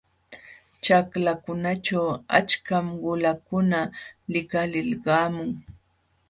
[0.83, 2.01] Ćhaklaćhu
[2.37, 3.81] achkam qulakuna
[4.31, 5.49] likalilqamun.